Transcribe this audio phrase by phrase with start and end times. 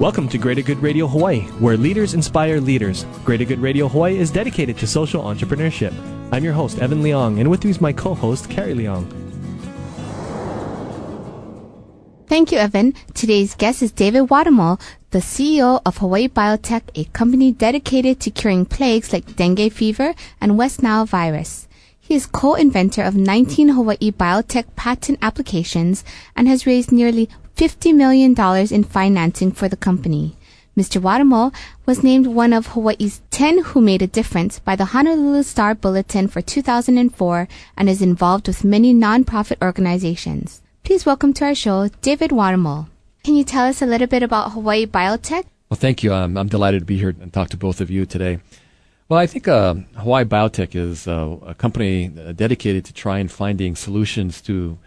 [0.00, 3.04] Welcome to Greater Good Radio Hawaii, where leaders inspire leaders.
[3.22, 5.92] Greater Good Radio Hawaii is dedicated to social entrepreneurship.
[6.32, 9.04] I'm your host, Evan Leong, and with me is my co host, Carrie Leong.
[12.28, 12.94] Thank you, Evan.
[13.12, 18.64] Today's guest is David Watumull, the CEO of Hawaii Biotech, a company dedicated to curing
[18.64, 21.68] plagues like dengue fever and West Nile virus.
[22.10, 26.02] He is co-inventor of 19 Hawaii biotech patent applications
[26.34, 27.28] and has raised nearly
[27.60, 28.34] $50 million
[28.72, 30.34] in financing for the company.
[30.78, 30.98] Mr.
[30.98, 35.74] Watumull was named one of Hawaii's 10 who made a difference by the Honolulu Star
[35.74, 40.62] Bulletin for 2004 and is involved with many nonprofit organizations.
[40.84, 42.88] Please welcome to our show David Watumull.
[43.24, 45.44] Can you tell us a little bit about Hawaii Biotech?
[45.68, 46.14] Well, thank you.
[46.14, 48.38] I'm delighted to be here and talk to both of you today.
[49.10, 54.40] Well, I think uh, Hawaii Biotech is uh, a company dedicated to trying finding solutions
[54.42, 54.78] to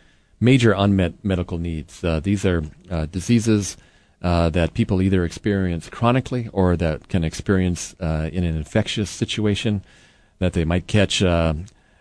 [0.43, 2.03] major unmet medical needs.
[2.03, 3.77] Uh, these are uh, diseases
[4.21, 9.81] uh, that people either experience chronically or that can experience uh, in an infectious situation
[10.39, 11.53] that they might catch uh,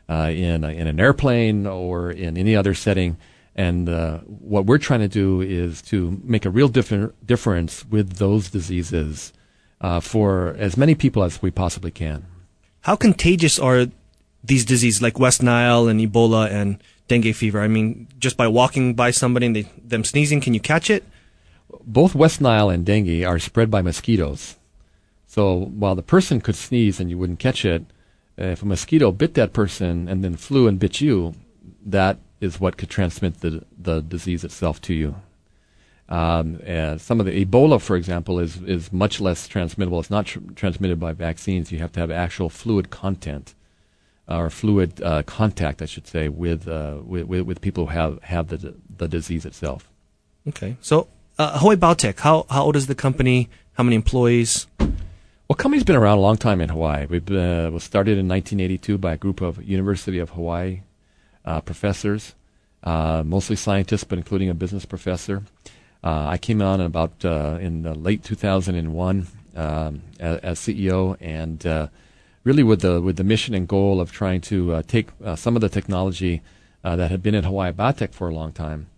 [0.09, 3.17] uh, in, in an airplane or in any other setting.
[3.55, 3.87] And
[4.27, 9.33] what we're trying to do is to make a real differ- difference with those diseases
[10.01, 12.25] for as many people as we possibly can.
[12.83, 13.89] How contagious are
[14.43, 17.61] these diseases like West Nile and Ebola and dengue fever?
[17.61, 21.05] I mean, just by walking by somebody and they, them sneezing, can you catch it?
[21.85, 24.57] Both West Nile and dengue are spread by mosquitoes.
[25.27, 25.43] So
[25.83, 27.85] while the person could sneeze and you wouldn't catch it,
[28.37, 31.35] if a mosquito bit that person and then flew and bit you,
[31.85, 35.15] that is what could transmit the the disease itself to you.
[36.09, 36.59] Um,
[36.99, 40.01] some of the Ebola, for example, is is much less transmittable.
[40.01, 41.73] It's not tr- transmitted by vaccines.
[41.73, 43.55] You have to have actual fluid content
[44.29, 48.49] or fluid uh, contact, I should say, with, uh, with, with people who have have
[48.49, 49.91] the the disease itself.
[50.49, 53.49] Okay, so uh, Hawaii Biotech, how how old is the company?
[53.75, 54.67] How many employees?
[54.79, 57.07] Well, company's been around a long time in Hawaii.
[57.07, 60.81] We uh, was started in 1982 by a group of University of Hawaii
[61.45, 62.35] uh, professors,
[62.85, 65.43] uh, mostly scientists, but including a business professor.
[66.05, 71.91] I came on about in late 2001 um, as, as, CEO and
[72.45, 75.57] really with the with the mission and goal of trying to uh, take uh, some
[75.57, 76.43] of the technology
[76.85, 78.89] uh, that had been in Hawaii Biotech for a long time.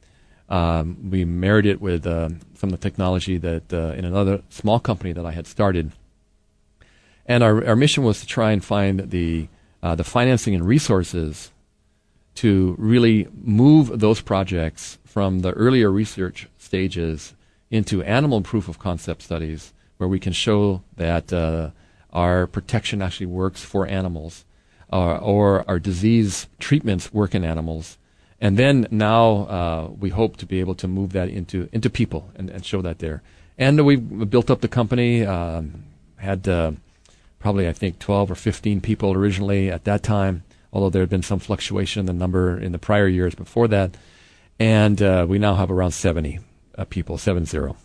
[0.49, 4.78] Um, we married it with uh, some of the technology that uh, in another small
[4.78, 5.93] company that I had started,
[7.27, 9.49] and our our mission was to try and find the
[9.83, 11.50] uh, the financing and resources
[12.37, 17.34] to really move those projects from the earlier research stages
[17.71, 21.33] into animal proof of concept studies, where we can show that
[22.14, 24.44] our protection actually works for animals,
[24.92, 27.98] uh, or our disease treatments work in animals.
[28.41, 32.30] And then now uh, we hope to be able to move that into into people
[32.36, 33.22] and, and show that there.
[33.56, 35.24] And we built up the company.
[35.24, 35.84] Um,
[36.16, 36.72] had uh,
[37.38, 40.42] probably I think 12 or 15 people originally at that time,
[40.72, 43.97] although there had been some fluctuation in the number in the prior years before that.
[44.58, 46.41] And uh, we now have around 70
[46.76, 47.76] uh, people, seven zero.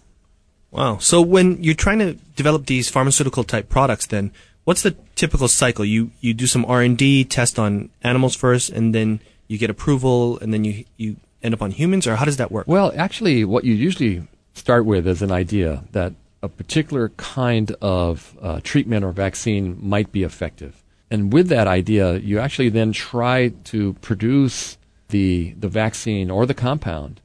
[0.71, 0.97] Wow.
[0.99, 4.31] So when you're trying to develop these pharmaceutical type products, then
[4.65, 5.83] what's the typical cycle?
[5.83, 9.69] You you do some R and D, test on animals first, and then you get
[9.69, 12.67] approval, and then you you end up on humans, or how does that work?
[12.67, 16.13] Well, actually, what you usually start with is an idea that
[16.43, 22.17] a particular kind of uh, treatment or vaccine might be effective, and with that idea,
[22.17, 27.21] you actually then try to produce the the vaccine or the compound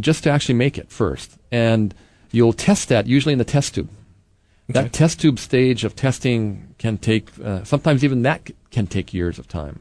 [0.00, 1.94] just to actually make it first, and
[2.32, 3.88] You'll test that usually in the test tube.
[4.68, 4.82] Okay.
[4.82, 9.14] That test tube stage of testing can take, uh, sometimes even that c- can take
[9.14, 9.80] years of time.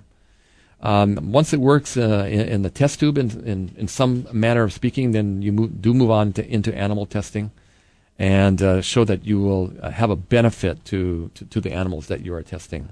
[0.81, 4.61] Um, once it works uh, in, in, the test tube, in, in, in, some manner
[4.61, 7.49] of speaking, then you move, do move on to, into animal testing
[8.19, 12.07] and uh, show that you will uh, have a benefit to, to, to, the animals
[12.07, 12.89] that you are testing.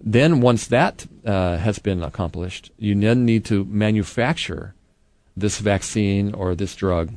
[0.00, 4.74] Then, once that uh, has been accomplished, you then need to manufacture
[5.36, 7.14] this vaccine or this drug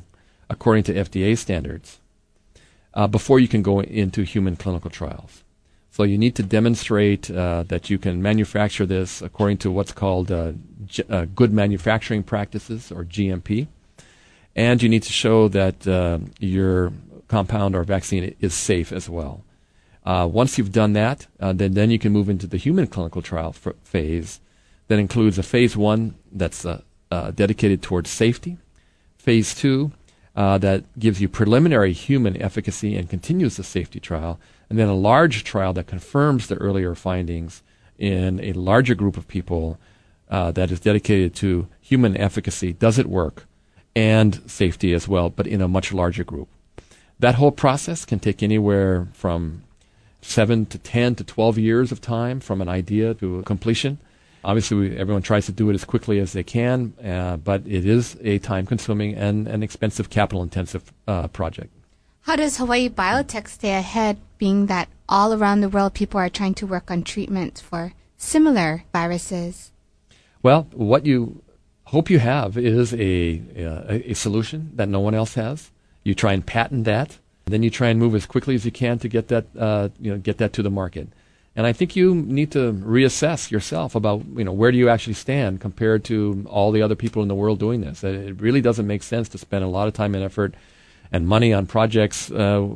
[0.51, 1.99] according to FDA standards
[2.93, 5.43] uh, before you can go into human clinical trials.
[5.91, 10.31] So you need to demonstrate uh, that you can manufacture this according to what's called
[10.31, 10.53] uh,
[10.85, 13.67] G- uh, good manufacturing practices or GMP.
[14.55, 16.91] and you need to show that uh, your
[17.27, 19.43] compound or vaccine is safe as well.
[20.05, 23.53] Uh, once you've done that, then then you can move into the human clinical trial
[23.55, 24.39] f- phase.
[24.87, 26.65] That includes a phase one that's
[27.41, 28.57] dedicated towards safety,
[29.17, 29.91] phase two
[30.35, 34.39] uh, that gives you preliminary human efficacy and continues the safety trial,
[34.69, 37.61] and then a large trial that confirms the earlier findings
[37.97, 39.77] in a larger group of people
[40.29, 42.73] uh, that is dedicated to human efficacy.
[42.73, 43.45] Does it work?
[43.95, 46.47] And safety as well, but in a much larger group.
[47.19, 49.63] That whole process can take anywhere from
[50.21, 53.99] seven to 10 to 12 years of time from an idea to completion.
[54.43, 57.85] Obviously, we, everyone tries to do it as quickly as they can, uh, but it
[57.85, 61.71] is a time consuming and an expensive, capital intensive uh, project.
[62.21, 66.53] How does Hawaii Biotech stay ahead, being that all around the world people are trying
[66.55, 69.71] to work on treatments for similar viruses?
[70.43, 71.43] Well, what you
[71.85, 75.71] hope you have is a, a, a solution that no one else has.
[76.03, 78.97] You try and patent that, then you try and move as quickly as you can
[78.99, 81.09] to get that, uh, you know, get that to the market.
[81.55, 85.15] And I think you need to reassess yourself about, you know, where do you actually
[85.15, 88.03] stand compared to all the other people in the world doing this.
[88.03, 90.55] It really doesn't make sense to spend a lot of time and effort
[91.11, 92.67] and money on projects uh,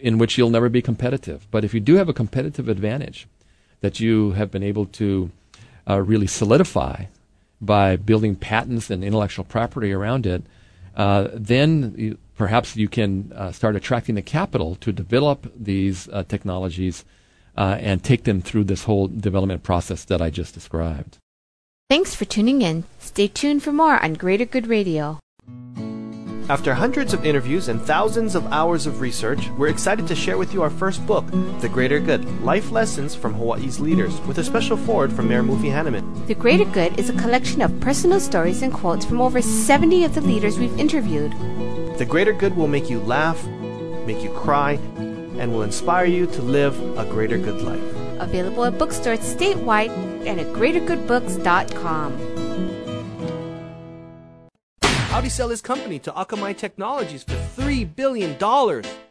[0.00, 1.46] in which you'll never be competitive.
[1.50, 3.26] But if you do have a competitive advantage
[3.80, 5.30] that you have been able to
[5.88, 7.04] uh, really solidify
[7.62, 10.42] by building patents and intellectual property around it,
[10.96, 16.24] uh, then you, perhaps you can uh, start attracting the capital to develop these uh,
[16.24, 17.06] technologies
[17.58, 21.18] uh, and take them through this whole development process that I just described.
[21.90, 22.84] Thanks for tuning in.
[23.00, 25.18] Stay tuned for more on Greater Good Radio.
[26.48, 30.54] After hundreds of interviews and thousands of hours of research, we're excited to share with
[30.54, 31.26] you our first book,
[31.60, 35.70] The Greater Good Life Lessons from Hawaii's Leaders, with a special foreword from Mayor Mufi
[35.70, 36.26] Hannemann.
[36.26, 40.14] The Greater Good is a collection of personal stories and quotes from over 70 of
[40.14, 41.32] the leaders we've interviewed.
[41.98, 43.44] The Greater Good will make you laugh,
[44.06, 44.78] make you cry,
[45.38, 47.82] and will inspire you to live a greater good life.
[48.20, 49.90] Available at bookstores statewide
[50.26, 52.38] and at greatergoodbooks.com.
[54.82, 58.36] How'd he sell his company to Akamai Technologies for $3 billion?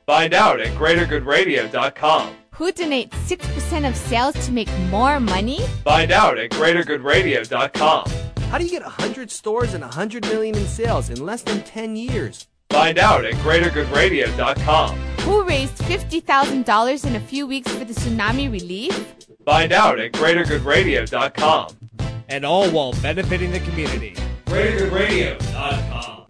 [0.05, 2.35] Find out at greatergoodradio.com.
[2.51, 5.59] Who donates 6% of sales to make more money?
[5.83, 8.09] Find out at greatergoodradio.com.
[8.49, 11.95] How do you get 100 stores and 100 million in sales in less than 10
[11.97, 12.47] years?
[12.69, 14.97] Find out at greatergoodradio.com.
[15.21, 19.15] Who raised $50,000 in a few weeks for the tsunami relief?
[19.45, 21.67] Find out at greatergoodradio.com.
[22.29, 24.15] And all while benefiting the community.
[24.45, 26.25] greatergoodradio.com.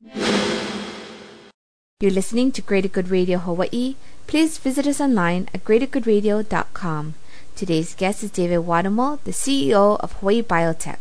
[2.00, 3.96] You're listening to Greater Good Radio Hawaii.
[4.28, 7.16] Please visit us online at greatergoodradio.com.
[7.56, 10.98] Today's guest is David Watumull, the CEO of Hawaii Biotech.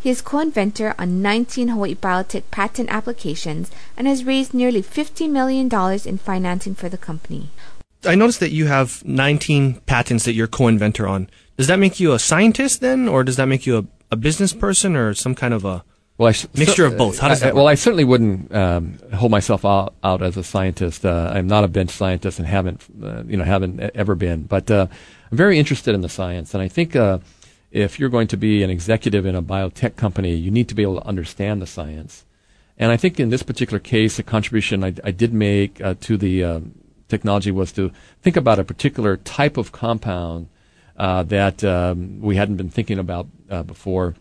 [0.00, 5.68] He is co-inventor on 19 Hawaii Biotech patent applications and has raised nearly $50 million
[6.06, 7.50] in financing for the company.
[8.04, 11.28] I noticed that you have 19 patents that you're co-inventor on.
[11.56, 14.52] Does that make you a scientist then, or does that make you a, a business
[14.52, 15.82] person, or some kind of a
[16.16, 17.18] Well, I s- Mixture so- of both.
[17.18, 17.66] How does I- that Well.
[17.66, 21.04] I certainly wouldn't um, hold myself out, out as a scientist.
[21.04, 24.44] Uh, I'm not a bench scientist and haven't, uh, you know, haven't e- ever been.
[24.44, 24.86] But uh,
[25.32, 27.18] I'm very interested in the science, and I think uh,
[27.70, 30.82] if you're going to be an executive in a biotech company, you need to be
[30.82, 32.24] able to understand the science.
[32.78, 36.16] And I think in this particular case, a contribution I, I did make uh, to
[36.16, 36.74] the um,
[37.08, 37.90] technology was to
[38.22, 40.48] think about a particular type of compound
[40.96, 44.14] uh, that um, we hadn't been thinking about uh, before,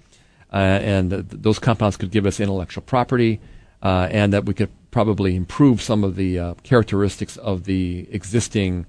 [0.52, 3.40] uh, and th- those compounds could give us intellectual property,
[3.82, 8.86] uh, and that we could probably improve some of the uh, characteristics of the existing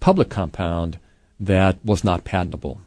[0.00, 0.98] public compound
[1.38, 2.80] that was not patentable.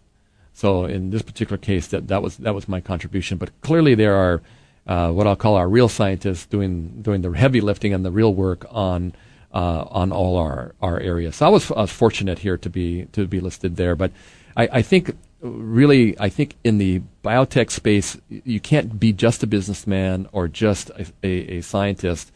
[0.54, 3.38] So in this particular case, that, that was that was my contribution.
[3.38, 4.42] But clearly, there are
[4.86, 8.34] uh, what I'll call our real scientists doing doing the heavy lifting and the real
[8.34, 9.14] work on
[9.54, 11.38] uh, on all our, our areas.
[11.38, 13.96] So I was, I was fortunate here to be to be listed there.
[13.96, 14.12] But
[14.58, 19.48] I, I think really, I think in the biotech space, you can't be just a
[19.48, 22.32] businessman or just a, a, a scientist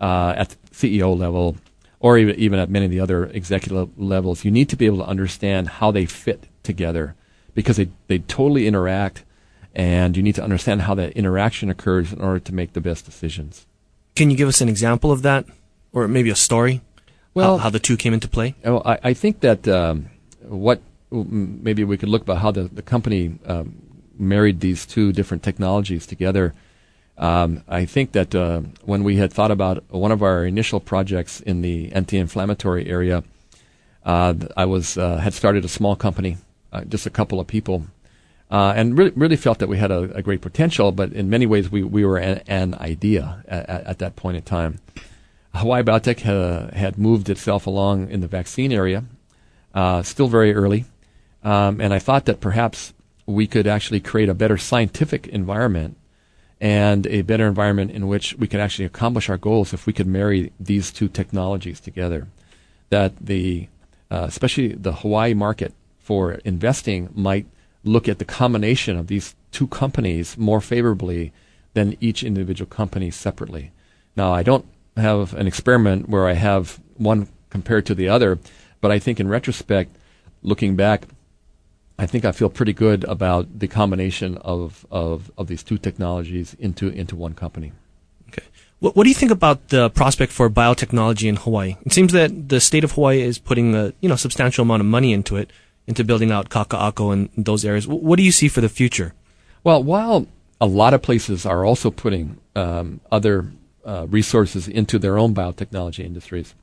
[0.00, 1.56] uh, at CEO level
[2.00, 4.44] or even, even at many of the other executive levels.
[4.44, 7.14] You need to be able to understand how they fit together
[7.54, 9.24] because they, they totally interact,
[9.74, 13.04] and you need to understand how that interaction occurs in order to make the best
[13.04, 13.66] decisions.
[14.16, 15.46] Can you give us an example of that,
[15.92, 16.80] or maybe a story?
[17.34, 18.54] Well- how, how the two came into play.
[18.64, 20.10] Oh, I, I think that um,
[20.42, 20.80] what
[21.10, 23.76] maybe we could look about how the, the company um,
[24.18, 26.54] married these two different technologies together.
[27.16, 31.40] Um, I think that uh, when we had thought about one of our initial projects
[31.40, 33.22] in the anti-inflammatory area,
[34.04, 36.38] uh, I was uh, had started a small company,
[36.82, 38.04] just a couple of people, uh,
[38.54, 41.44] uh, and really, really felt that we had a, a, great potential, but in many
[41.46, 44.78] ways we, we were an, an idea at, at, that point in time.
[45.54, 46.20] Hawaii Biotech
[46.72, 49.04] had moved itself along in the vaccine area,
[49.74, 50.84] uh, still very early,
[51.42, 52.92] um, and I thought that perhaps
[53.26, 55.96] we could actually create a better scientific environment
[56.60, 60.06] and a better environment in which we could actually accomplish our goals if we could
[60.06, 62.28] marry these two technologies together.
[62.90, 63.68] That the,
[64.10, 65.74] uh, especially the Hawaii market
[66.04, 67.46] for investing might
[67.82, 71.32] look at the combination of these two companies more favorably
[71.72, 73.72] than each individual company separately.
[74.16, 78.38] Now, I don't have an experiment where I have one compared to the other,
[78.80, 79.96] but I think in retrospect,
[80.42, 81.06] looking back,
[81.98, 86.54] I think I feel pretty good about the combination of, of, of these two technologies
[86.58, 87.72] into, into one company.
[88.28, 88.46] Okay.
[88.80, 91.76] What, what do you think about the prospect for biotechnology in Hawaii?
[91.86, 94.86] It seems that the state of Hawaii is putting a you know substantial amount of
[94.86, 95.50] money into it,
[95.86, 97.86] into building out Kaka'ako and those areas.
[97.86, 99.14] What do you see for the future?
[99.62, 100.26] Well, while
[100.60, 103.52] a lot of places are also putting um, other
[103.84, 106.54] uh, resources into their own biotechnology industries,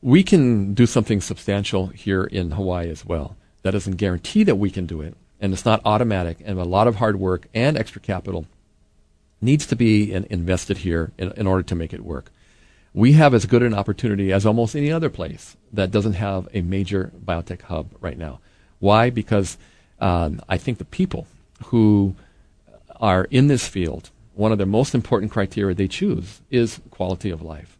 [0.00, 3.36] we can do something substantial here in Hawaii as well.
[3.62, 6.86] That doesn't guarantee that we can do it, and it's not automatic, and a lot
[6.86, 8.46] of hard work and extra capital
[9.40, 12.30] needs to be in, invested here in, in order to make it work.
[12.96, 16.62] We have as good an opportunity as almost any other place that doesn't have a
[16.62, 18.40] major biotech hub right now.
[18.78, 19.10] Why?
[19.10, 19.58] Because
[20.00, 21.26] um, I think the people
[21.66, 22.14] who
[22.98, 27.42] are in this field, one of the most important criteria they choose is quality of
[27.42, 27.76] life.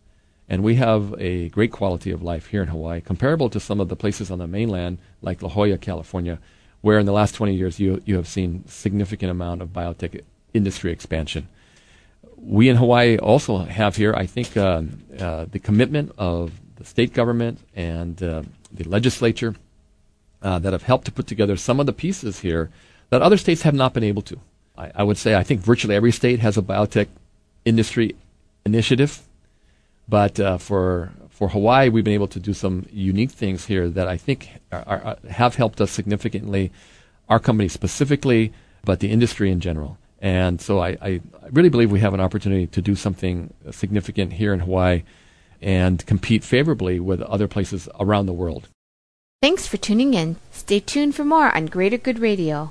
[0.51, 3.89] And we have a great quality of life here in Hawaii, comparable to some of
[3.89, 6.41] the places on the mainland, like La Jolla, California,
[6.83, 10.21] where in the last 20 years you, you have seen significant amount of biotech
[10.53, 11.49] industry expansion.
[12.37, 14.83] We in Hawaii also have here, I think, uh,
[15.19, 19.55] uh, the commitment of the state government and uh, the legislature
[20.43, 22.71] uh, that have helped to put together some of the pieces here
[23.11, 24.39] that other states have not been able to.
[24.77, 27.09] I, I would say I think virtually every state has a biotech
[27.65, 28.15] industry
[28.65, 29.23] initiative
[30.09, 34.09] but uh, for for Hawaii, we've been able to do some unique things here that
[34.09, 36.73] I think are, are, have helped us significantly,
[37.29, 39.99] our company specifically, but the industry in general.
[40.21, 41.21] And so I, I,
[41.51, 45.03] really believe we have an opportunity to do something significant here in Hawaii
[45.61, 48.69] and compete favorably with other places around the world.
[49.43, 50.37] Thanks for tuning in.
[50.51, 52.71] Stay tuned for more on Greater Good Radio.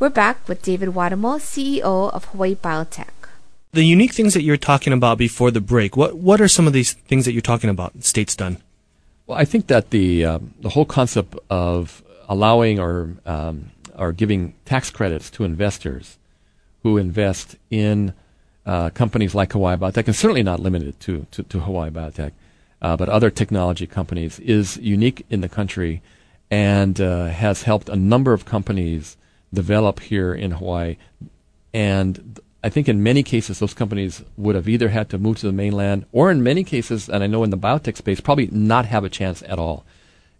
[0.00, 3.10] We're back with David Watumull, CEO of Hawaii Biotech.
[3.72, 6.72] The unique things that you're talking about before the break, what, what are some of
[6.72, 8.56] these things that you're talking about, states done?
[9.26, 14.54] Well, I think that the, uh, the whole concept of allowing or, um, or giving
[14.64, 16.16] tax credits to investors
[16.82, 18.14] who invest in
[18.64, 22.32] uh, companies like Hawaii Biotech, and certainly not limited to, to, to Hawaii Biotech,
[22.80, 26.00] uh, but other technology companies, is unique in the country
[26.50, 29.18] and uh, has helped a number of companies
[29.52, 30.96] develop here in Hawaii.
[31.72, 35.46] And I think in many cases, those companies would have either had to move to
[35.46, 38.86] the mainland, or in many cases, and I know in the biotech space, probably not
[38.86, 39.84] have a chance at all.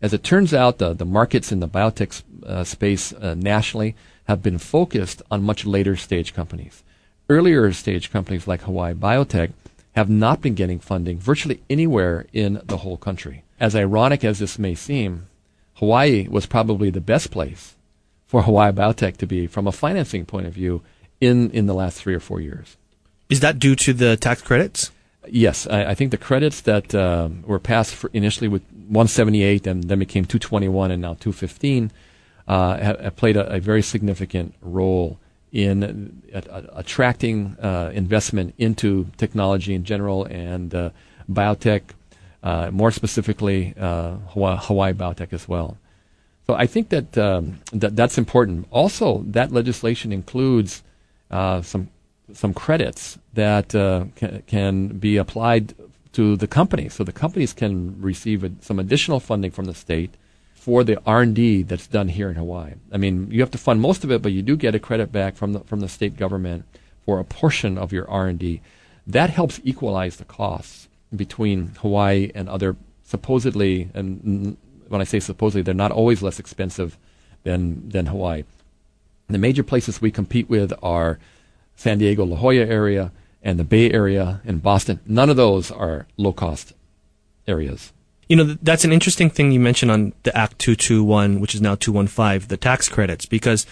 [0.02, 4.43] As it turns out, the, the markets in the biotech uh, space uh, nationally have
[4.43, 6.83] been focused on much later stage companies.
[7.29, 9.52] Earlier stage companies like Hawaii Biotech
[9.95, 13.45] have not been getting funding virtually anywhere in the whole country.
[13.59, 15.26] As ironic as this may seem,
[15.75, 17.76] Hawaii was probably the best place
[18.30, 20.82] for Hawaii Biotech to be from a financing point of view
[21.20, 22.76] in, in the last three or four years.
[23.28, 24.92] Is that due to the tax credits?
[25.28, 29.99] Yes, I, I think the credits that uh, were passed initially with 178 and then
[29.99, 31.90] became 221 and now 215
[32.46, 35.18] uh, have, have, played a, a, very significant role
[35.50, 40.90] in uh, attracting uh, investment into technology in general and uh,
[41.28, 41.82] biotech,
[42.44, 45.76] uh, more specifically Hawaii, Hawaii Biotech as well.
[46.50, 48.66] So I think that, um, that that's important.
[48.73, 50.83] Also, that legislation includes
[51.30, 51.90] uh, some
[52.33, 55.75] some credits that uh, can, can be applied
[56.14, 60.11] to the companies, so the companies can receive a, some additional funding from the state
[60.52, 62.73] for the R&D that's done here in Hawaii.
[62.90, 65.12] I mean, you have to fund most of it, but you do get a credit
[65.12, 66.64] back from the from the state government
[67.04, 68.61] for a portion of your R&D.
[69.07, 74.57] That helps equalize the costs between Hawaii and other supposedly and
[74.90, 76.99] when I say supposedly they're not always less expensive
[77.44, 78.44] than than Hawaii.
[79.28, 81.18] The major places we compete with are
[81.76, 85.00] San Diego, La Jolla area, and the Bay Area and Boston.
[85.06, 86.75] None of those are low cost
[87.47, 87.92] areas.
[88.28, 91.75] You know, that's an interesting thing you mentioned on the Act 221, which is now
[91.75, 93.66] 215, the tax credits, because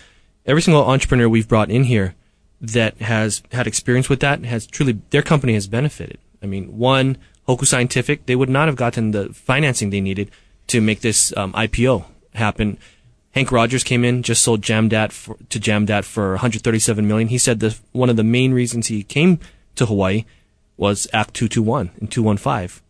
[0.47, 2.15] every single entrepreneur we've brought in here
[2.61, 6.19] that has had experience with that has truly, their company has benefited.
[6.43, 10.31] I mean, one, Hoku Scientific, they would not have gotten the financing they needed
[10.69, 12.79] to make this um, IPO happen.
[13.35, 17.29] Henk Rogers came in, just sold Jamdat for, to Jamdat for 137 million.
[17.29, 19.39] He said that one of the main reasons he came
[19.77, 20.25] to Hawaii
[20.77, 22.83] was Act 221 and 215.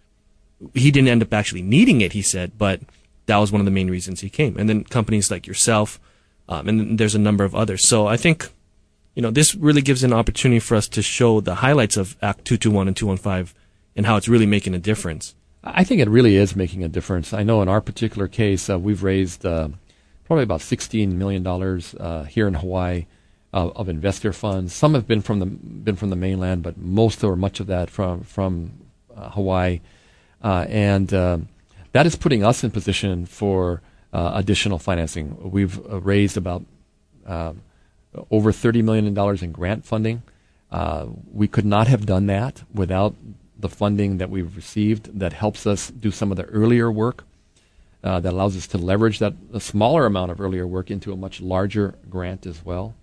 [0.74, 2.80] He didn't end up actually needing it, he said, but
[3.26, 4.56] that was one of the main reasons he came.
[4.56, 6.00] And then companies like yourself,
[6.48, 7.84] um, and there's a number of others.
[7.84, 8.48] So I think,
[9.14, 12.44] you know, this really gives an opportunity for us to show the highlights of Act
[12.44, 13.54] 221 and 215
[13.96, 15.34] and how it's really making a difference.
[15.62, 17.32] I think it really is making a difference.
[17.32, 19.68] I know in our particular case, uh, we've raised uh,
[20.24, 23.06] probably about $16 million uh, here in Hawaii
[23.52, 24.72] uh, of investor funds.
[24.72, 27.90] Some have been from the been from the mainland, but most or much of that
[27.90, 28.72] from from
[29.14, 29.80] uh, Hawaii,
[30.44, 35.50] uh, and that is putting us in position for additional financing.
[35.50, 36.64] We've raised about
[38.30, 40.22] over $30 million in grant funding.
[41.32, 43.14] we could not have done that without
[43.58, 47.24] the funding that we've received that helps us do some of the earlier work
[48.04, 51.16] uh, that allows us to leverage that a smaller amount of earlier work into a
[51.16, 52.94] much larger grant as well.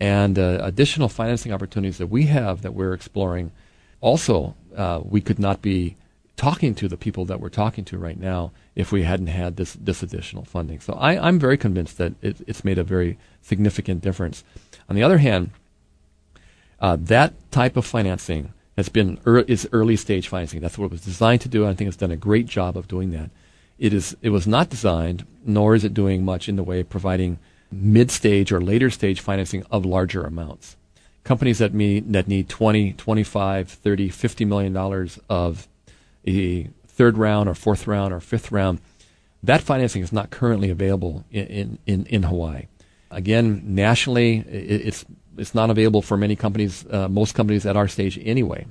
[0.00, 3.52] And uh, additional financing opportunities that we have that we're exploring.
[4.00, 5.96] Also, uh, we could not be
[6.36, 9.74] talking to the people that we're talking to right now if we hadn't had this,
[9.74, 10.80] this additional funding.
[10.80, 14.42] So I, am very convinced that it, it's made a very significant difference.
[14.88, 15.50] On the other hand,
[16.80, 20.60] uh, that type of financing has been er, is early stage financing.
[20.60, 21.66] That's what it was designed to do.
[21.66, 23.30] I think it's done a great job of doing that.
[23.78, 26.90] It is it was not designed, nor is it doing much in the way of
[26.90, 27.38] providing
[27.70, 30.76] mid stage or later stage financing of larger amounts.
[31.24, 35.68] Companies that need that need 20, 25, 30, 50 million dollars of
[36.26, 38.80] a third round or fourth round or fifth round,
[39.42, 42.66] that financing is not currently available in, in, in Hawaii.
[43.10, 45.04] Again, nationally, it's
[45.38, 48.66] it's not available for many companies, uh, most companies at our stage anyway.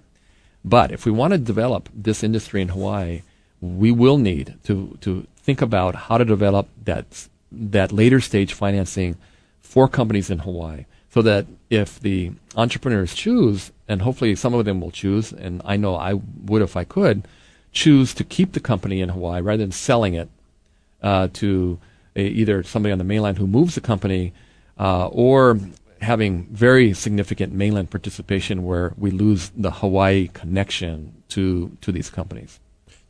[0.63, 3.23] But if we want to develop this industry in Hawaii,
[3.61, 9.17] we will need to, to think about how to develop that, that later stage financing
[9.61, 14.79] for companies in Hawaii so that if the entrepreneurs choose, and hopefully some of them
[14.79, 16.13] will choose, and I know I
[16.45, 17.27] would if I could,
[17.73, 20.29] choose to keep the company in Hawaii rather than selling it
[21.01, 21.79] uh, to
[22.15, 24.33] a, either somebody on the mainland who moves the company
[24.79, 25.59] uh, or
[26.01, 32.59] having very significant mainland participation where we lose the Hawaii connection to, to these companies.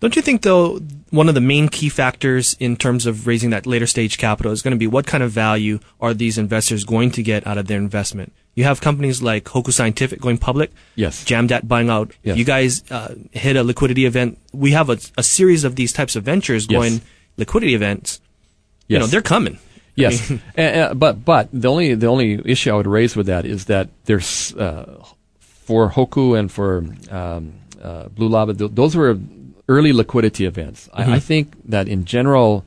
[0.01, 0.79] Don't you think, though,
[1.11, 4.63] one of the main key factors in terms of raising that later stage capital is
[4.63, 7.67] going to be what kind of value are these investors going to get out of
[7.67, 8.33] their investment?
[8.55, 10.71] You have companies like Hoku Scientific going public.
[10.95, 11.23] Yes.
[11.23, 12.13] Jamdat buying out.
[12.23, 12.35] Yes.
[12.35, 14.39] You guys uh, hit a liquidity event.
[14.51, 17.01] We have a, a, series of these types of ventures going yes.
[17.37, 18.19] liquidity events.
[18.87, 18.97] Yes.
[18.97, 19.59] You know, they're coming.
[19.95, 23.65] Yes, uh, but but the only the only issue I would raise with that is
[23.65, 25.03] that there's uh,
[25.39, 29.17] for Hoku and for um, uh, Blue Lava, th- those were
[29.67, 30.89] early liquidity events.
[30.89, 31.11] Mm-hmm.
[31.11, 32.65] I, I, think that in general,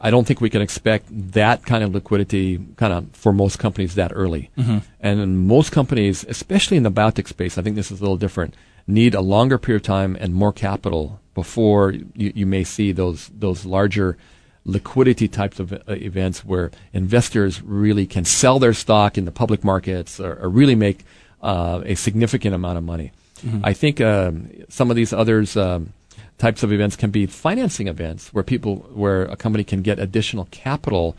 [0.00, 3.94] I don't think we can expect that kind of liquidity kind of for most companies
[3.96, 4.50] that early.
[4.56, 4.78] Mm-hmm.
[5.00, 8.54] And most companies, especially in the biotech space, I think this is a little different,
[8.86, 13.28] need a longer period of time and more capital before you, you may see those
[13.34, 14.16] those larger
[14.64, 19.62] liquidity types of uh, events where investors really can sell their stock in the public
[19.62, 21.04] markets or, or really make
[21.42, 23.12] uh, a significant amount of money.
[23.44, 23.60] Mm-hmm.
[23.62, 25.92] I think um, some of these others um,
[26.38, 30.48] types of events can be financing events where people where a company can get additional
[30.50, 31.16] capital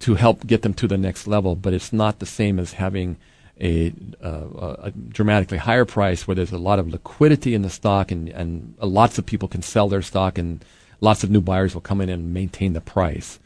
[0.00, 3.16] to help get them to the next level, but it's not the same as having
[3.60, 3.92] a,
[4.22, 8.28] uh, a, dramatically higher price where there's a lot of liquidity in the stock and,
[8.30, 10.64] and lots of people can sell their stock and
[11.02, 13.38] lots of new buyers will come in and maintain the price.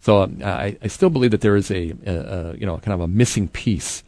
[0.00, 2.92] So um, I, I, still believe that there is a, a, a, you know kind
[2.92, 4.02] of a missing piece,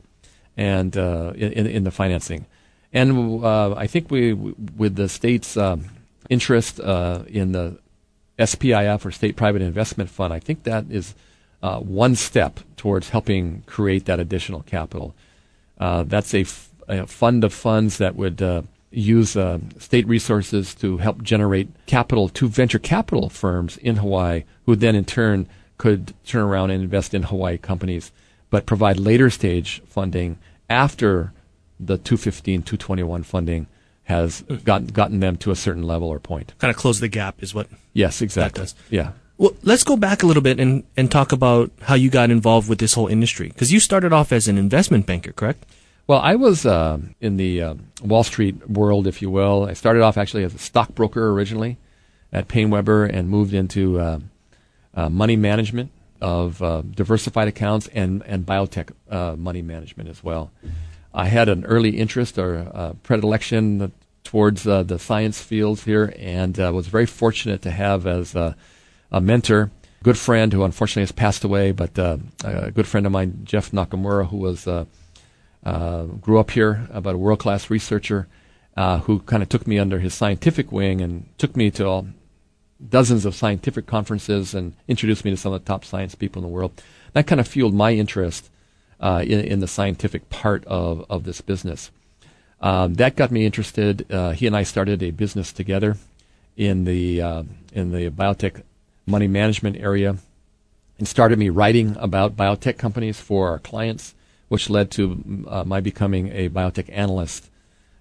[0.57, 2.45] and uh, in, in the financing,
[2.93, 5.87] and uh, I think we with the state's um,
[6.29, 7.79] interest uh, in the
[8.39, 11.15] SPIF or State Private Investment Fund, I think that is
[11.63, 15.15] uh, one step towards helping create that additional capital.
[15.79, 20.75] Uh, that's a, f- a fund of funds that would uh, use uh, state resources
[20.77, 26.15] to help generate capital to venture capital firms in Hawaii, who then in turn could
[26.25, 28.13] turn around and invest in Hawaii companies,
[28.51, 31.33] but provide later stage funding after
[31.79, 33.67] the 215, 221 funding
[34.05, 36.55] has gotten gotten them to a certain level or point.
[36.59, 37.69] Kind of close the gap is what.
[37.93, 38.63] Yes, exactly.
[38.63, 38.75] does.
[38.91, 39.13] Yeah.
[39.37, 42.69] Well, let's go back a little bit and, and talk about how you got involved
[42.69, 43.49] with this whole industry.
[43.49, 45.65] Because you started off as an investment banker, correct?
[46.09, 49.67] Well, I was uh, in the uh, Wall Street world, if you will.
[49.67, 51.77] I started off actually as a stockbroker originally
[52.33, 54.19] at PaineWebber and moved into uh,
[54.95, 55.91] uh money management
[56.23, 60.51] of uh, diversified accounts and, and biotech uh, money management as well.
[61.13, 63.93] I had an early interest or predilection
[64.25, 68.57] towards the science fields here and was very fortunate to have as a
[69.21, 69.71] mentor
[70.03, 74.29] good friend who unfortunately has passed away, but a good friend of mine, Jeff Nakamura,
[74.29, 74.67] who was
[75.65, 78.29] uh, grew up here, about a world class researcher
[78.77, 82.07] uh, who kind of took me under his scientific wing and took me to all
[82.89, 86.49] dozens of scientific conferences and introduced me to some of the top science people in
[86.49, 86.81] the world.
[87.13, 88.51] That kind of fueled my interest
[89.01, 91.91] uh, in, in, the scientific part of, of this business.
[92.61, 94.11] Um, that got me interested.
[94.13, 95.97] Uh, he and I started a business together
[96.57, 97.43] in the uh,
[97.73, 98.63] in the biotech
[99.07, 100.17] money management area,
[100.99, 104.15] and started me writing about biotech companies for our clients
[104.49, 107.51] which led to uh, my becoming a biotech analyst.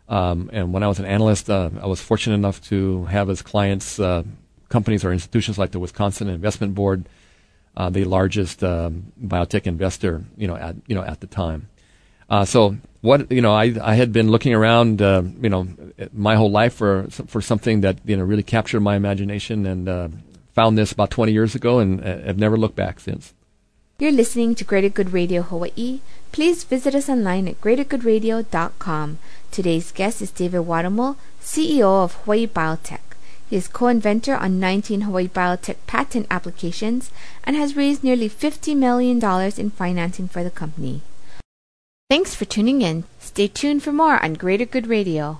[0.09, 3.41] Um, and when I was an analyst, uh, I was fortunate enough to have as
[3.41, 4.23] clients uh,
[4.69, 7.09] companies or institutions like the Wisconsin Investment Board,
[7.75, 11.69] uh, the largest um, biotech investor, you know, at you know at the time.
[12.29, 15.67] Uh, so what you know, I I had been looking around, uh, you know,
[16.13, 20.77] my whole life for for something that you know really captured my imagination, and found
[20.77, 23.33] this about 20 years ago, and have never looked back since.
[23.99, 26.01] You're listening to Greater Good Radio Hawaii.
[26.31, 29.17] Please visit us online at greatergoodradio.com.
[29.49, 32.99] Today's guest is David Watumull, CEO of Hawaii Biotech.
[33.49, 37.09] He is co-inventor on 19 Hawaii Biotech patent applications
[37.43, 39.17] and has raised nearly $50 million
[39.57, 41.01] in financing for the company.
[42.07, 43.05] Thanks for tuning in.
[43.17, 45.39] Stay tuned for more on Greater Good Radio.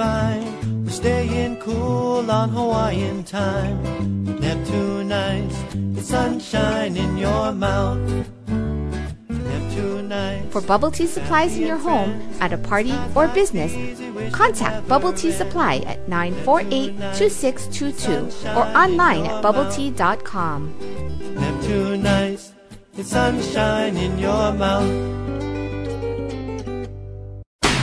[0.00, 0.84] fine.
[0.84, 3.78] We're staying cool on Hawaiian time.
[4.40, 5.58] Neptune ice,
[5.96, 8.00] the sunshine in your mouth.
[10.50, 12.10] For bubble tea supplies in your home,
[12.40, 13.72] at a party, or business,
[14.32, 20.74] contact Bubble Tea Supply at 948 2622 or online at bubbletea.com.
[21.34, 22.52] Neptune ice,
[22.94, 25.29] the sunshine in your mouth.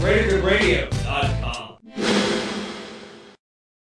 [0.00, 1.76] GreaterGoodRadio.com.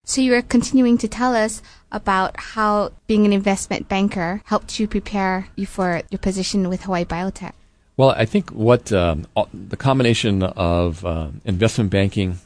[0.03, 4.87] So you were continuing to tell us about how being an investment banker helped you
[4.87, 7.53] prepare you for your position with Hawaii Biotech.
[7.97, 12.39] Well, I think what um, the combination of uh, investment banking,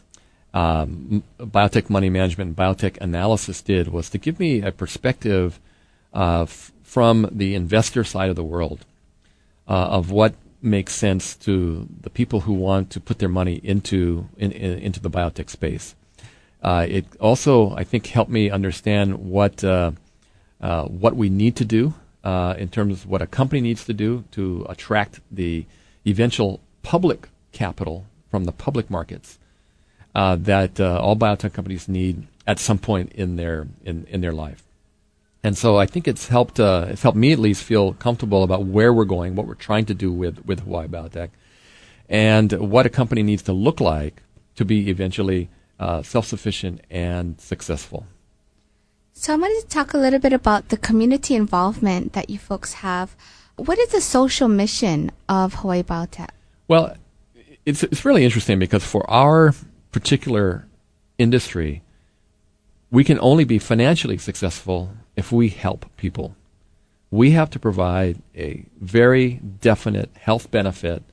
[0.54, 5.60] um, biotech money management, and biotech analysis did was to give me a perspective
[6.14, 8.86] uh, f- from the investor side of the world
[9.68, 14.28] uh, of what makes sense to the people who want to put their money into
[14.38, 15.96] in, in, into the biotech space.
[16.62, 19.92] Uh, it also, I think, helped me understand what uh,
[20.62, 21.94] uh, what we need to do
[22.24, 25.66] uh, in terms of what a company needs to do to attract the
[26.06, 29.40] eventual public capital from the public markets
[30.14, 34.34] uh, that uh, all biotech companies need at some point in their in, in their
[34.34, 34.64] life.
[35.44, 38.66] And so I think it's helped uh, it's helped me at least feel comfortable about
[38.66, 41.30] where we're going, what we're trying to do with, with Hawaii Biotech,
[42.08, 44.22] and what a company needs to look like
[44.56, 45.50] to be eventually
[45.80, 48.06] uh, self sufficient and successful.
[49.14, 52.74] So I wanted to talk a little bit about the community involvement that you folks
[52.76, 53.16] have.
[53.56, 56.30] What is the social mission of Hawaii Biotech?
[56.68, 56.96] Well,
[57.66, 59.54] it's it's really interesting because for our
[59.92, 60.68] particular
[61.18, 61.82] industry,
[62.92, 66.36] we can only be financially successful if we help people.
[67.10, 71.04] We have to provide a very definite health benefit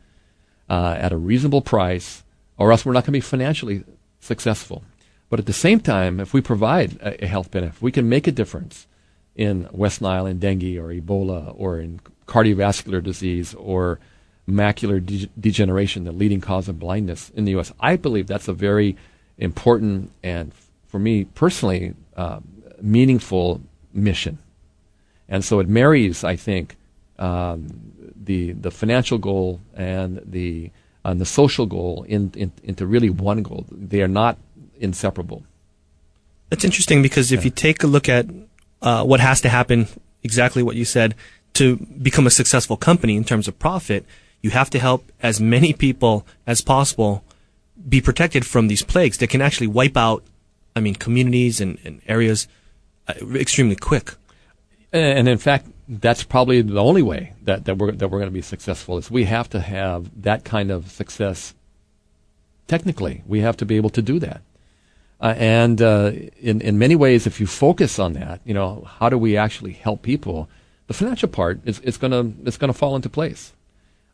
[0.69, 2.25] uh, at a reasonable price,
[2.57, 3.85] or else we're not going to be financially
[4.21, 4.83] successful.
[5.31, 8.27] But at the same time, if we provide a, a health benefit, we can make
[8.27, 8.87] a difference
[9.35, 14.01] in West Nile and dengue or Ebola or in cardiovascular disease or
[14.49, 17.73] macular de- degeneration, the leading cause of blindness in the U.S.
[17.79, 18.97] I believe that's a very
[19.37, 20.53] important and,
[20.89, 22.41] for me personally, uh,
[22.83, 23.61] meaningful
[23.93, 24.39] mission.
[25.29, 26.77] And so it marries, I think,
[27.19, 27.69] um,
[28.25, 30.71] the the financial goal and the
[31.05, 33.65] and the social goal in, in, into really one goal.
[33.71, 34.37] They are not
[34.81, 35.43] inseparable.
[36.51, 37.45] That's interesting because if Yeah.
[37.47, 38.27] you take a look at
[38.83, 39.87] uh, what has to happen,
[40.23, 41.15] exactly what you said,
[41.55, 44.05] to become a successful company in terms of profit,
[44.43, 47.25] you have to help as many people as possible
[47.89, 50.23] be protected from these plagues that can actually wipe out,
[50.79, 52.49] I mean, communities and, and areas
[53.09, 54.15] uh, extremely quick.
[54.93, 58.35] And in fact, that's probably the only way that, that we're that we're going to
[58.35, 61.55] be successful is we have to have that kind of success.
[62.67, 64.41] Technically, we have to be able to do that.
[65.21, 69.09] Uh, and uh, in in many ways, if you focus on that, you know, how
[69.11, 70.49] do we actually help people?
[70.87, 73.53] The financial part is it's going to it's to fall into place.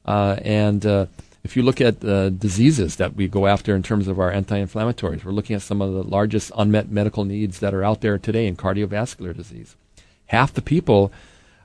[0.05, 1.07] Uh, and uh,
[1.45, 5.25] if you look at uh, diseases that we go after in terms of our anti-inflammatories,
[5.25, 8.47] we're looking at some of the largest unmet medical needs that are out there today
[8.47, 9.77] in cardiovascular disease.
[10.27, 11.13] Half the people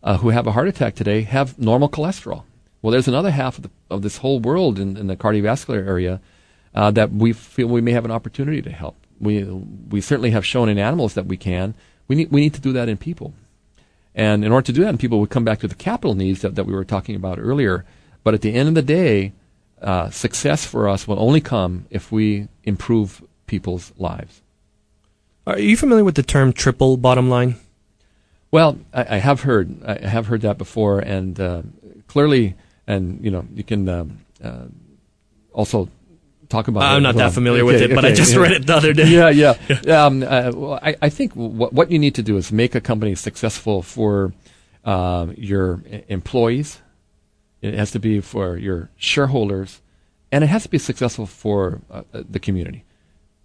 [0.04, 2.44] uh, who have a heart attack today have normal cholesterol.
[2.82, 6.20] Well, there's another half of, the, of this whole world in, in the cardiovascular area
[6.76, 8.96] uh, that we feel we may have an opportunity to help.
[9.20, 11.74] We we certainly have shown in animals that we can.
[12.08, 13.34] We need we need to do that in people.
[14.16, 16.42] And in order to do that, in people, we come back to the capital needs
[16.42, 17.86] that, that we were talking about earlier.
[18.24, 19.34] But at the end of the day,
[19.82, 24.42] uh, success for us will only come if we improve people's lives.
[25.48, 27.56] Are you familiar with the term triple bottom line?
[28.52, 31.62] Well, I, I have heard I have heard that before, and uh,
[32.08, 32.56] clearly,
[32.88, 34.66] and you know, you can um, uh,
[35.54, 35.90] also
[36.50, 36.84] talk about.
[36.84, 37.28] I'm not well.
[37.28, 38.40] that familiar with Okay, it, but I just yeah.
[38.40, 39.08] read it the other day.
[39.08, 39.56] Yeah, yeah.
[40.06, 42.82] um, uh, well, I, I think what, what you need to do is make a
[42.82, 44.34] company successful for
[44.84, 46.82] uh, your employees.
[47.62, 49.82] It has to be for your shareholders,
[50.32, 52.84] and it has to be successful for uh, uh, the community,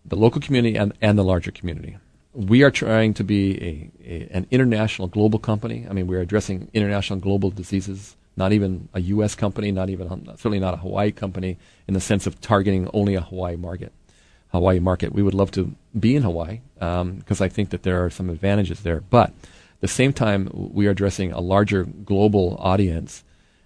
[0.05, 1.97] the local community, and, and the larger community.
[2.33, 5.87] We are trying to be a, a an international global company.
[5.89, 8.17] I mean, we're addressing international global diseases.
[8.37, 9.37] Not even a U.S.
[9.37, 13.21] company, not even certainly not a Hawaii company, in the sense of targeting only a
[13.21, 13.93] Hawaii market.
[14.55, 15.13] Hawaii market.
[15.13, 18.81] We would love to be in Hawaii because I think that there are some advantages
[18.81, 19.01] there.
[19.01, 23.25] But at the same time, we are addressing a larger global audience.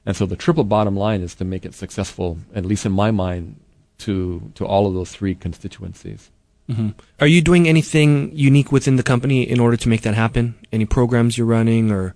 [0.08, 3.10] And so the triple bottom line is to make it successful, at least in my
[3.10, 3.56] mind,
[3.98, 6.30] to, to all of those three constituencies.
[6.66, 10.54] hmm Are you doing anything unique within the company in order to make that happen?
[10.72, 12.14] Any programs you're running or?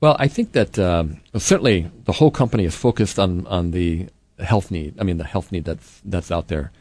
[0.00, 4.70] Well, I think that um, certainly the whole company is focused on, on the health
[4.70, 4.98] need.
[4.98, 6.72] I mean, the health need that's that's out there.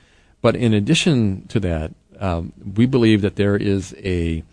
[0.42, 4.46] But in addition to that, um, we believe that there is a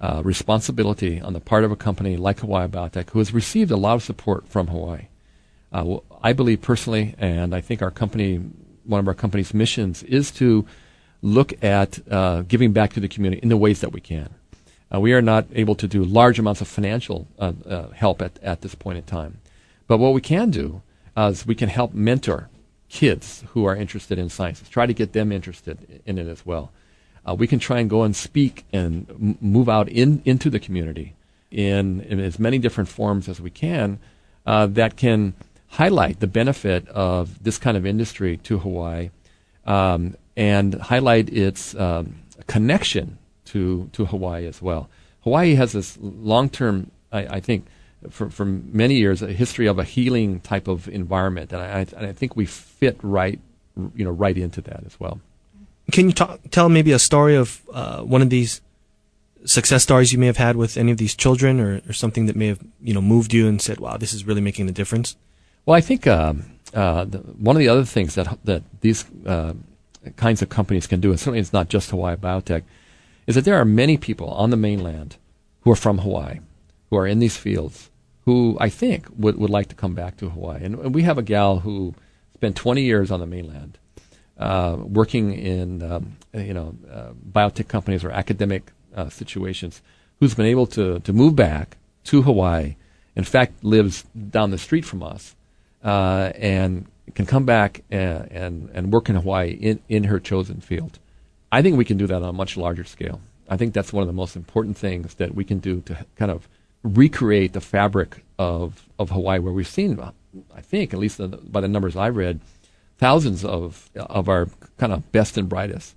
[0.00, 3.76] uh, responsibility on the part of a company like Hawaii Biotech, who has received a
[3.76, 5.06] lot of support from Hawaii.
[5.72, 8.36] Uh, I believe personally, and I think our company,
[8.84, 10.66] one of our company's missions, is to
[11.22, 14.28] look at uh, giving back to the community in the ways that we can.
[14.94, 18.38] Uh, we are not able to do large amounts of financial uh, uh, help at,
[18.42, 19.40] at this point in time.
[19.86, 20.82] But what we can do
[21.16, 22.50] is we can help mentor
[22.90, 26.72] kids who are interested in science, try to get them interested in it as well.
[27.26, 30.58] Uh, we can try and go and speak and m- move out in, into the
[30.58, 31.14] community
[31.50, 33.98] in, in as many different forms as we can
[34.44, 35.32] that can
[35.72, 39.10] highlight the benefit of this kind of industry to Hawaii
[39.64, 44.90] um, and highlight its um, connection to, to Hawaii as well.
[45.22, 47.66] Hawaii has this long term, I, I think,
[48.10, 52.06] for, for many years, a history of a healing type of environment, and I, and
[52.06, 53.40] I think we fit right,
[53.94, 55.20] you know, right into that as well.
[55.90, 58.60] Can you talk, tell maybe a story of uh, one of these
[59.44, 62.36] success stories you may have had with any of these children, or, or something that
[62.36, 65.16] may have you know moved you and said, "Wow, this is really making a difference."
[65.64, 66.44] Well, I think um,
[66.74, 69.54] uh, the, one of the other things that that these uh,
[70.16, 72.62] kinds of companies can do, and certainly it's not just Hawaii Biotech,
[73.26, 75.16] is that there are many people on the mainland
[75.60, 76.40] who are from Hawaii,
[76.90, 77.90] who are in these fields,
[78.24, 80.64] who I think would, would like to come back to Hawaii.
[80.64, 81.94] And, we have a gal who
[82.34, 83.78] spent 20 years on the mainland,
[84.38, 89.80] uh, working in um, you know uh, biotech companies or academic uh, situations,
[90.18, 92.74] who's been able to, to move back to Hawaii,
[93.14, 95.36] in fact, lives down the street from us,
[95.82, 100.60] uh, and can come back and, and, and work in Hawaii in, in her chosen
[100.60, 100.98] field.
[101.50, 103.20] I think we can do that on a much larger scale.
[103.48, 106.30] I think that's one of the most important things that we can do to kind
[106.30, 106.48] of
[106.82, 110.00] recreate the fabric of, of Hawaii, where we've seen,
[110.54, 111.20] I think, at least
[111.52, 112.40] by the numbers I read,
[112.98, 115.94] thousands of, of our kind of best and brightest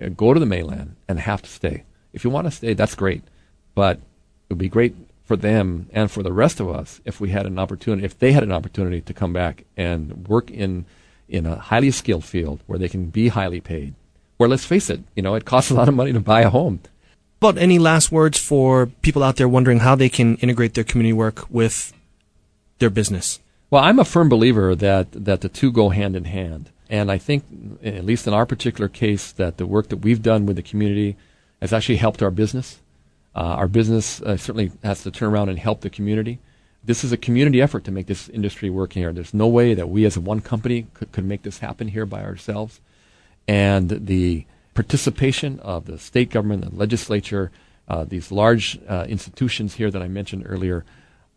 [0.00, 1.84] uh, go to the mainland and have to stay.
[2.12, 3.22] If you want to stay, that's great.
[3.74, 4.02] But it
[4.50, 4.94] would be great
[5.26, 8.32] for them and for the rest of us if we had an opportunity, if they
[8.32, 10.86] had an opportunity to come back and work in,
[11.28, 13.94] in a highly skilled field where they can be highly paid.
[14.36, 16.50] Where let's face it, you know, it costs a lot of money to buy a
[16.50, 16.80] home.
[17.40, 21.12] But any last words for people out there wondering how they can integrate their community
[21.12, 21.92] work with
[22.78, 23.40] their business?
[23.68, 26.70] Well, I'm a firm believer that, that the two go hand in hand.
[26.88, 27.44] And I think,
[27.82, 31.16] at least in our particular case, that the work that we've done with the community
[31.60, 32.78] has actually helped our business.
[33.36, 36.38] Uh, our business uh, certainly has to turn around and help the community.
[36.82, 39.12] This is a community effort to make this industry work here.
[39.12, 42.22] There's no way that we as one company could, could make this happen here by
[42.22, 42.80] ourselves.
[43.46, 47.50] And the participation of the state government, the legislature,
[47.88, 50.86] uh, these large uh, institutions here that I mentioned earlier,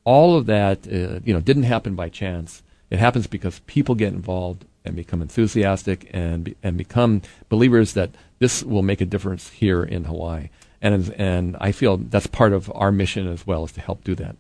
[0.06, 2.64] all of that uh, you know didn't happen by chance.
[2.90, 8.12] It happens because people get involved and become enthusiastic and be, and become believers that
[8.40, 10.50] this will make a difference here in Hawaii.
[10.82, 14.16] And and I feel that's part of our mission as well is to help do
[14.16, 14.36] that.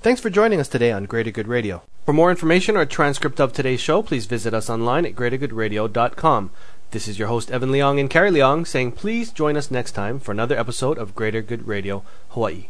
[0.00, 1.82] Thanks for joining us today on Greater Good Radio.
[2.04, 6.50] For more information or a transcript of today's show, please visit us online at greatergoodradio.com.
[6.92, 10.20] This is your host Evan Leong and Carrie Leong saying please join us next time
[10.20, 12.68] for another episode of Greater Good Radio Hawaii.